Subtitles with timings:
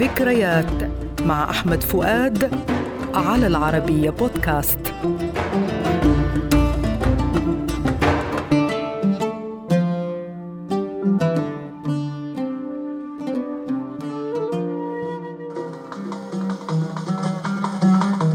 [0.00, 0.90] ذكريات
[1.22, 2.50] مع أحمد فؤاد
[3.14, 4.78] على العربية بودكاست.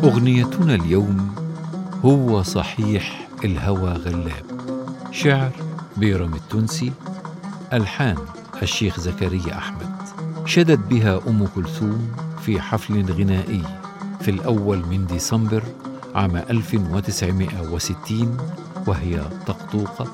[0.04, 1.36] أغنيتنا اليوم
[2.06, 4.46] هو صحيح الهوى غلاب.
[5.12, 5.52] شعر
[5.98, 6.92] بيرم التونسي
[7.74, 8.18] ألحان
[8.62, 9.85] الشيخ زكريا أحمد.
[10.46, 13.62] شدت بها أم كلثوم في حفل غنائي
[14.22, 15.64] في الأول من ديسمبر
[16.16, 18.38] عام 1960
[18.88, 20.08] وهي طقطوقة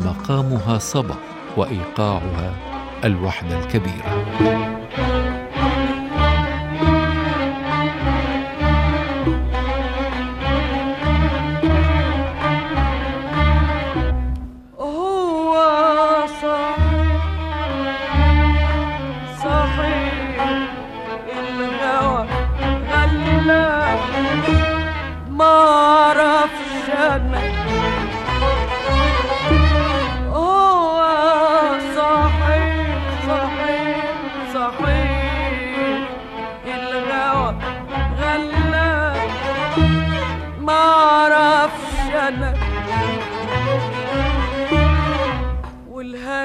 [0.00, 1.16] مقامها صبا
[1.56, 2.54] وإيقاعها
[3.04, 4.79] الوحدة الكبيرة.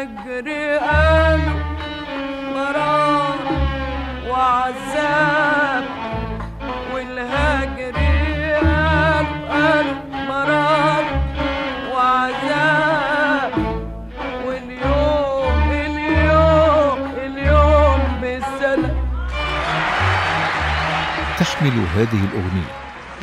[0.06, 1.60] والهجر قالوا
[2.54, 3.40] مرار
[4.30, 5.86] وعذاب.
[6.94, 7.98] والهجر
[8.66, 9.98] قالوا قالوا
[10.30, 11.06] مرار
[11.94, 13.54] وعذاب.
[14.46, 18.92] واليوم اليوم اليوم بالسنة
[21.40, 22.74] تحمل هذه الأغنية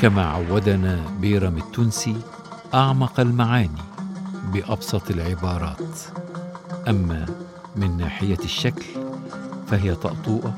[0.03, 2.17] كما عودنا بيرم التونسي
[2.75, 3.83] أعمق المعاني
[4.53, 6.22] بأبسط العبارات.
[6.89, 7.27] أما
[7.77, 8.85] من ناحية الشكل
[9.67, 10.55] فهي طأطوئة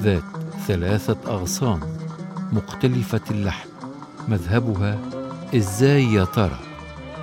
[0.00, 0.22] ذات
[0.66, 1.80] ثلاثة أغصان
[2.52, 3.68] مختلفة اللحن
[4.28, 4.98] مذهبها
[5.56, 6.58] إزاي يا ترى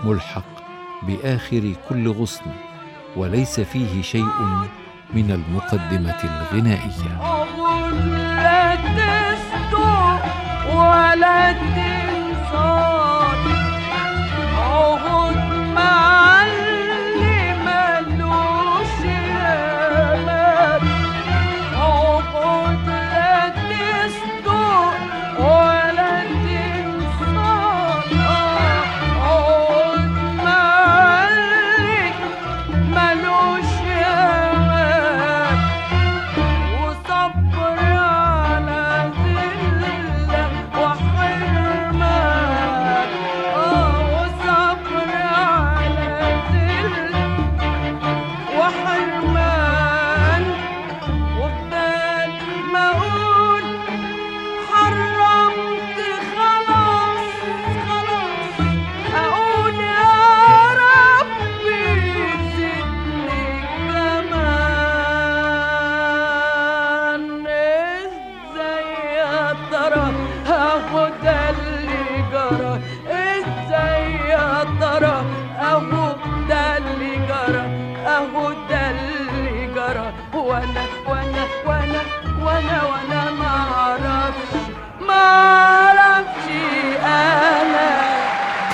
[0.03, 0.45] ملحق
[1.07, 2.51] بآخر كل غصن
[3.17, 4.25] وليس فيه شيء
[5.13, 7.34] من المقدمة الغنائية؟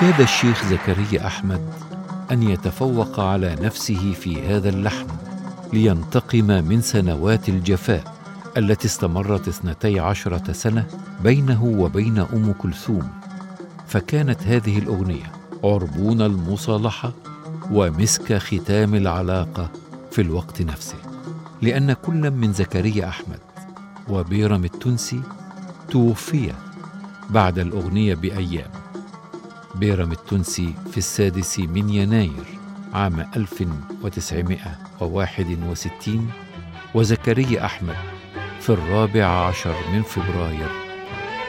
[0.01, 1.61] كاد الشيخ زكريا أحمد
[2.31, 5.07] أن يتفوق على نفسه في هذا اللحن
[5.73, 8.15] لينتقم من سنوات الجفاء
[8.57, 10.87] التي استمرت اثنتي عشرة سنة
[11.23, 13.07] بينه وبين أم كلثوم.
[13.87, 15.31] فكانت هذه الأغنية
[15.63, 17.11] عربون المصالحة
[17.71, 19.69] ومسك ختام العلاقة
[20.11, 20.97] في الوقت نفسه
[21.61, 23.39] لأن كل من زكريا أحمد
[24.09, 25.21] وبيرم التونسي
[25.89, 26.53] توفي
[27.29, 28.80] بعد الأغنية بأيام.
[29.75, 32.45] بيرم التونسي في السادس من يناير
[32.93, 36.29] عام 1961
[36.95, 37.95] وزكريا أحمد
[38.59, 40.69] في الرابع عشر من فبراير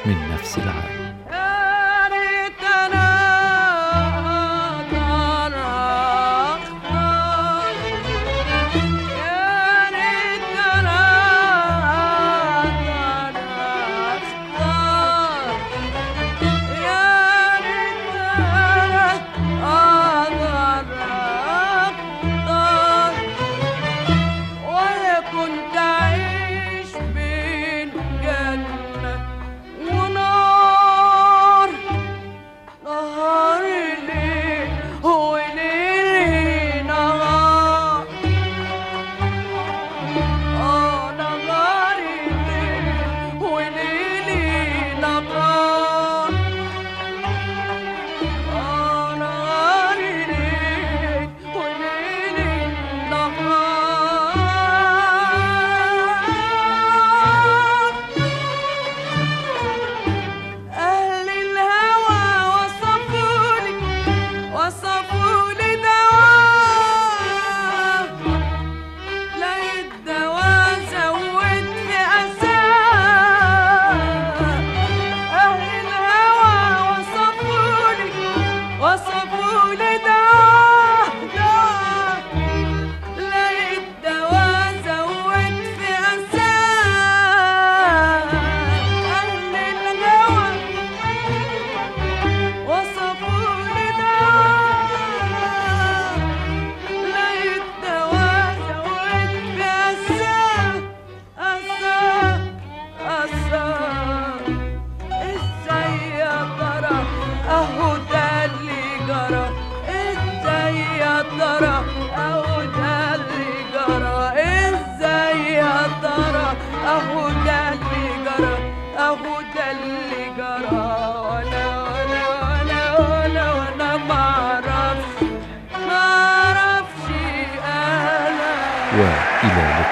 [0.07, 1.02] من نفس العام.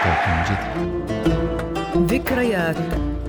[0.01, 2.77] لقاء جديد ذكريات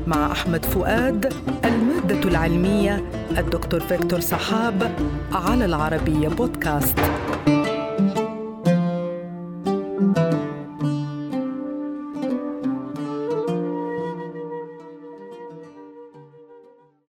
[0.07, 1.33] مع أحمد فؤاد
[1.65, 3.03] المادة العلمية
[3.37, 4.91] الدكتور فيكتور صحاب
[5.33, 6.99] على العربية بودكاست.